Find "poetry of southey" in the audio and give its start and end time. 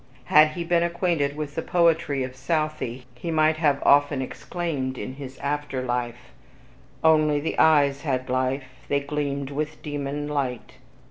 1.61-3.05